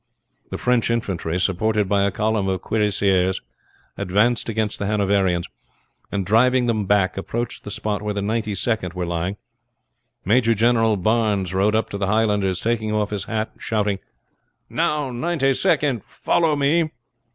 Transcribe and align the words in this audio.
The 0.49 0.57
French 0.57 0.89
infantry, 0.89 1.39
supported 1.39 1.87
by 1.87 2.01
a 2.01 2.09
column 2.09 2.47
of 2.47 2.63
cuirassiers, 2.63 3.39
advanced 3.99 4.49
against 4.49 4.79
the 4.79 4.87
Hanoverians, 4.87 5.45
and 6.11 6.25
driving 6.25 6.65
them 6.65 6.87
back 6.87 7.17
approached 7.17 7.63
the 7.63 7.69
spot 7.69 8.01
where 8.01 8.15
the 8.15 8.23
Ninety 8.23 8.55
second 8.55 8.93
were 8.95 9.05
lying. 9.05 9.37
Major 10.25 10.55
General 10.55 10.97
Barnes 10.97 11.53
rode 11.53 11.75
up 11.75 11.91
to 11.91 11.99
the 11.99 12.07
Highlanders 12.07 12.61
taking 12.61 12.91
off 12.91 13.11
his 13.11 13.25
hat, 13.25 13.51
and 13.53 13.61
shouted: 13.61 13.99
"Now, 14.71 15.11
Ninety 15.11 15.53
second, 15.53 16.03
follow 16.05 16.55
me!" 16.55 16.89